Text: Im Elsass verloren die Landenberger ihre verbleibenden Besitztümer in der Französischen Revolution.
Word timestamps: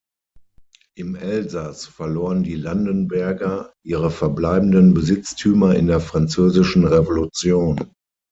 Im 0.95 1.13
Elsass 1.13 1.85
verloren 1.85 2.41
die 2.41 2.55
Landenberger 2.55 3.71
ihre 3.85 4.09
verbleibenden 4.09 4.95
Besitztümer 4.95 5.75
in 5.75 5.85
der 5.85 5.99
Französischen 5.99 6.85
Revolution. 6.87 7.91